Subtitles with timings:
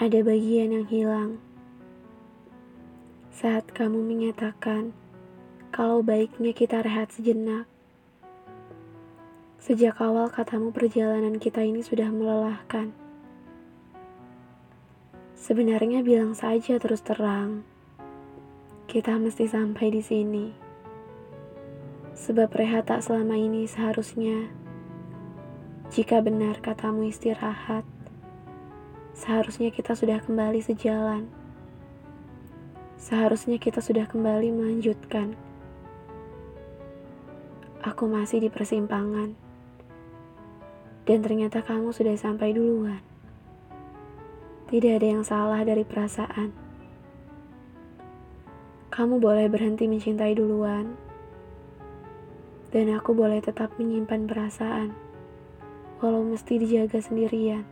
[0.00, 1.36] ada bagian yang hilang.
[3.28, 4.96] Saat kamu menyatakan
[5.68, 7.68] kalau baiknya kita rehat sejenak.
[9.60, 12.92] Sejak awal katamu perjalanan kita ini sudah melelahkan.
[15.36, 17.64] Sebenarnya bilang saja terus terang.
[18.88, 20.46] Kita mesti sampai di sini.
[22.12, 24.52] Sebab rehat tak selama ini seharusnya
[25.92, 27.84] jika benar katamu istirahat,
[29.12, 31.28] seharusnya kita sudah kembali sejalan.
[32.96, 35.36] Seharusnya kita sudah kembali melanjutkan.
[37.82, 39.34] Aku masih di persimpangan,
[41.04, 43.02] dan ternyata kamu sudah sampai duluan.
[44.70, 46.54] Tidak ada yang salah dari perasaan.
[48.92, 50.94] Kamu boleh berhenti mencintai duluan,
[52.70, 55.12] dan aku boleh tetap menyimpan perasaan
[56.02, 57.62] walau mesti dijaga sendirian.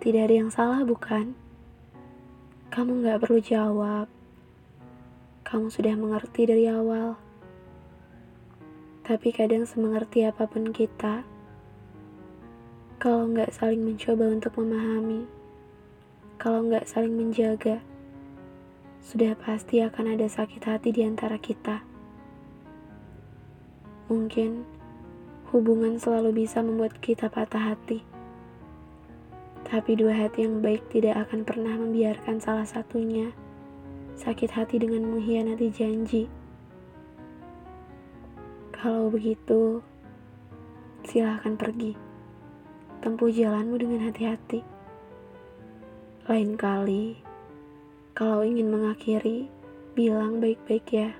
[0.00, 1.32] Tidak ada yang salah, bukan?
[2.72, 4.06] Kamu gak perlu jawab.
[5.46, 7.16] Kamu sudah mengerti dari awal.
[9.06, 11.22] Tapi kadang semengerti apa pun kita,
[12.98, 15.30] kalau nggak saling mencoba untuk memahami,
[16.42, 17.78] kalau nggak saling menjaga,
[19.06, 21.86] sudah pasti akan ada sakit hati di antara kita.
[24.10, 24.66] Mungkin
[25.54, 28.15] hubungan selalu bisa membuat kita patah hati.
[29.66, 33.34] Tapi dua hati yang baik tidak akan pernah membiarkan salah satunya
[34.14, 36.24] sakit hati dengan mengkhianati janji.
[38.70, 39.82] Kalau begitu,
[41.02, 41.98] silahkan pergi.
[43.02, 44.62] Tempuh jalanmu dengan hati-hati.
[46.30, 47.18] Lain kali,
[48.14, 49.50] kalau ingin mengakhiri,
[49.98, 51.10] bilang baik-baik ya.